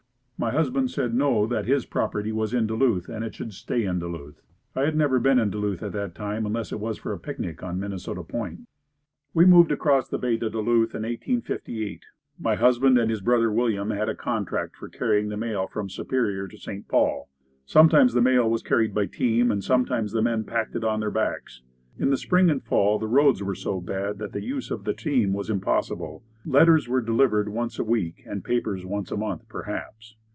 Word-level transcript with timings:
My 0.43 0.49
husband 0.49 0.89
said 0.89 1.13
"No 1.13 1.45
that 1.45 1.67
his 1.67 1.85
property 1.85 2.31
was 2.31 2.51
in 2.51 2.65
Duluth 2.65 3.07
and 3.09 3.23
it 3.23 3.35
should 3.35 3.53
stay 3.53 3.85
in 3.85 3.99
Duluth." 3.99 4.41
I 4.75 4.85
had 4.85 4.95
never 4.95 5.19
been 5.19 5.37
in 5.37 5.51
Duluth 5.51 5.83
at 5.83 5.91
that 5.91 6.15
time 6.15 6.47
unless 6.47 6.71
it 6.71 6.79
was 6.79 6.97
for 6.97 7.13
a 7.13 7.19
picnic 7.19 7.61
on 7.61 7.79
Minnesota 7.79 8.23
Point. 8.23 8.61
We 9.35 9.45
moved 9.45 9.71
across 9.71 10.09
the 10.09 10.17
bay 10.17 10.37
to 10.37 10.49
Duluth 10.49 10.95
in 10.95 11.03
1858. 11.03 12.05
My 12.39 12.55
husband 12.55 12.97
and 12.97 13.11
his 13.11 13.21
brother 13.21 13.51
William 13.51 13.91
had 13.91 14.09
a 14.09 14.15
contract 14.15 14.77
for 14.77 14.89
carrying 14.89 15.29
the 15.29 15.37
mail 15.37 15.67
from 15.67 15.91
Superior 15.91 16.47
to 16.47 16.57
St. 16.57 16.87
Paul. 16.87 17.29
Sometimes 17.67 18.15
the 18.15 18.19
mail 18.21 18.49
was 18.49 18.63
carried 18.63 18.95
by 18.95 19.05
team 19.05 19.51
and 19.51 19.63
sometimes 19.63 20.11
the 20.11 20.23
men 20.23 20.43
packed 20.43 20.75
it 20.75 20.83
on 20.83 21.01
their 21.01 21.11
backs. 21.11 21.61
In 21.99 22.09
the 22.09 22.17
spring 22.17 22.49
and 22.49 22.63
fall 22.63 22.97
the 22.97 23.05
roads 23.05 23.43
were 23.43 23.53
so 23.53 23.79
bad 23.79 24.17
that 24.17 24.31
the 24.31 24.41
use 24.41 24.71
of 24.71 24.85
the 24.85 24.93
team 24.95 25.33
was 25.33 25.51
impossible. 25.51 26.23
Letters 26.47 26.87
were 26.87 27.01
delivered 27.01 27.47
once 27.49 27.77
a 27.77 27.83
week 27.83 28.23
and 28.25 28.43
papers 28.43 28.83
once 28.83 29.11
a 29.11 29.17
month, 29.17 29.47
perhaps. 29.47 30.15